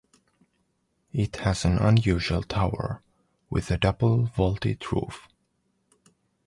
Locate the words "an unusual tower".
1.63-3.03